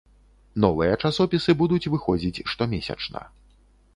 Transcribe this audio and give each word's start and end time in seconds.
Новыя 0.63 0.93
часопісы 1.09 1.51
будуць 1.59 1.89
выходзіць 1.95 2.43
штомесячна. 2.53 3.19